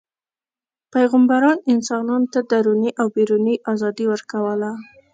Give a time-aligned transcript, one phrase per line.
[0.93, 4.71] پیغمبران انسانانو ته دروني او بیروني ازادي ورکوله.